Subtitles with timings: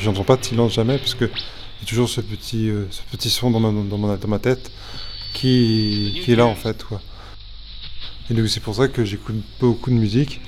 [0.00, 3.02] j'entends pas de silence jamais, parce que il y a toujours ce petit, euh, ce
[3.10, 4.70] petit son dans ma, dans, ma, dans ma tête
[5.32, 6.84] qui, qui est là en fait.
[6.84, 7.00] Quoi.
[8.30, 10.40] Et donc c'est pour ça que j'écoute beaucoup de musique.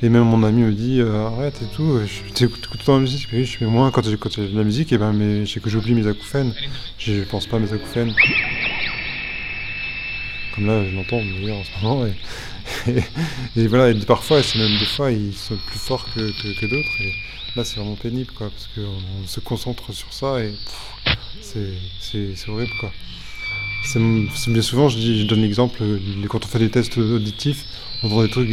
[0.00, 2.00] Et même mon ami me dit euh, arrête et tout,
[2.34, 3.26] tu écoutes tout le temps la musique?
[3.32, 5.92] Mais oui, moi quand j'écoute de la musique, et eh ben, mais, c'est que j'oublie
[5.92, 6.54] mes acouphènes.
[6.98, 8.14] Je pense pas à mes acouphènes.
[10.60, 12.06] Là, je l'entends dire en ce moment.
[13.56, 17.00] Et, voilà, et parfois, c'est même des fois, ils sont plus forts que, que, d'autres.
[17.00, 17.12] Et
[17.56, 20.52] là, c'est vraiment pénible, quoi, parce qu'on se concentre sur ça et
[21.40, 22.92] c'est horrible, quoi.
[23.84, 25.82] C'est bien souvent, je, dis, je donne l'exemple,
[26.28, 27.64] quand on fait des tests auditifs,
[28.02, 28.50] on entend des trucs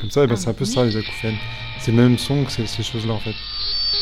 [0.00, 1.36] comme ça, et ben c'est un peu ça les acouphènes.
[1.80, 3.34] C'est le même son que ces, choses-là en fait.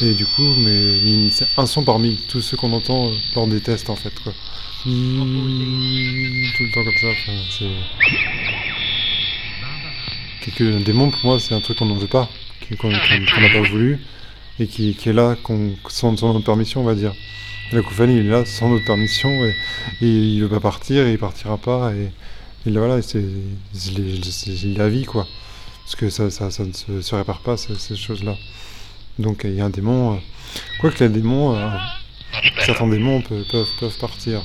[0.00, 3.60] Et du coup, mais, c'est un son parmi tous ceux qu'on entend euh, lors des
[3.60, 4.32] tests en fait quoi.
[6.58, 7.08] Tout le temps comme ça,
[7.50, 7.66] c'est.
[10.60, 12.28] Un démon pour moi c'est un truc qu'on n'en veut pas,
[12.80, 14.00] qu'on n'a pas voulu,
[14.58, 15.36] et qui, est là
[15.88, 17.12] sans, notre permission on va dire.
[17.70, 19.54] L'acouphène il est là sans notre permission, et,
[20.00, 22.10] il veut pas partir, et il partira pas, et,
[22.66, 23.22] et là, voilà, c'est
[24.76, 25.28] la vie, quoi.
[25.84, 28.34] Parce que ça, ça, ne se, répare pas, ces, ces choses-là.
[29.20, 30.14] Donc il y a un démon.
[30.14, 30.18] Euh,
[30.80, 31.68] quoi que les démons, euh,
[32.60, 34.42] certains démons peuvent, peuvent, peuvent, partir,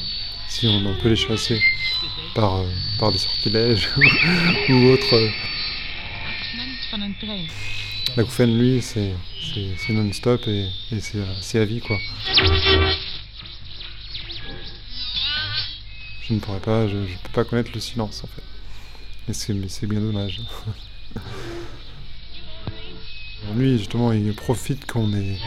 [0.53, 1.59] si on, peut les chasser
[2.35, 2.67] par, euh,
[2.99, 3.89] par des sortilèges
[4.69, 5.29] ou autre.
[8.15, 9.13] L'acouphène, lui, c'est
[9.89, 10.99] non-stop et, et
[11.41, 11.97] c'est à vie, quoi.
[16.21, 18.43] je ne pourrais pas, je ne peux pas connaître le silence en fait.
[19.29, 19.33] Et
[19.69, 20.41] c'est bien dommage.
[23.55, 25.38] Lui, justement, il profite qu'on est,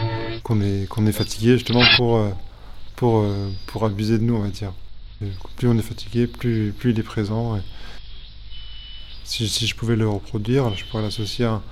[0.43, 2.31] qu'on est, qu'on est fatigué, justement, pour, euh,
[2.95, 4.75] pour, euh, pour abuser de nous, on va dire.
[5.57, 7.59] Plus on est fatigué, plus, il est présent.
[9.25, 11.63] Si, je pouvais le reproduire, je pourrais l'associer à,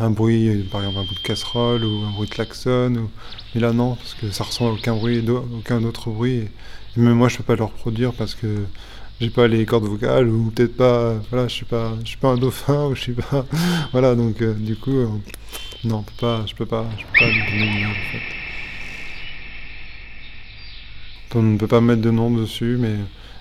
[0.00, 3.08] un bruit, par exemple un bout de casserole ou un bruit de klaxon.
[3.54, 6.48] Mais là, non, parce que ça ressemble à aucun bruit, aucun autre bruit.
[6.96, 8.64] Et même moi, je peux pas le reproduire parce que
[9.20, 11.14] j'ai pas les cordes vocales ou peut-être pas.
[11.30, 13.44] Voilà, je suis pas, je suis pas un dauphin ou je suis pas.
[13.92, 15.08] voilà, donc euh, du coup, euh,
[15.84, 18.47] non, peut pas, je peux pas, je peux pas donner une image en fait.
[21.34, 22.94] On ne peut pas mettre de nom dessus, mais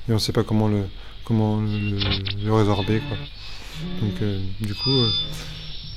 [0.10, 0.84] et on sait pas comment le
[1.24, 1.98] comment le,
[2.46, 3.18] le résorber quoi.
[4.02, 5.06] Donc euh, du coup.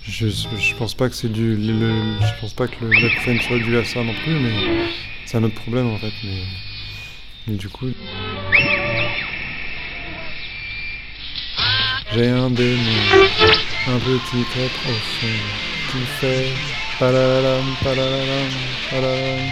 [0.02, 1.56] Je, je pense pas que c'est du.
[1.56, 4.52] Le, je pense pas que le soit dû à ça non plus, mais
[5.26, 6.12] c'est un autre problème en fait.
[6.24, 6.42] Mais,
[7.46, 7.86] mais du coup.
[12.12, 12.80] J'ai un démon,
[13.86, 15.26] un petit être au fond,
[15.92, 16.48] qui fait
[16.98, 18.50] palalalam, palalalam,
[18.90, 19.50] palalalam.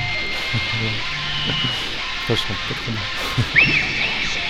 [2.29, 4.48] 確かに。